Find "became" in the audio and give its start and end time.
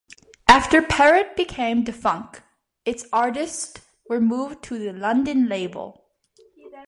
1.37-1.83